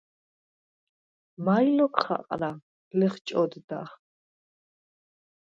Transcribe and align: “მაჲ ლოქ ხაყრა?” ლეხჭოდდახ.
“მაჲ 1.45 1.65
ლოქ 1.77 1.93
ხაყრა?” 2.03 2.51
ლეხჭოდდახ. 2.97 3.89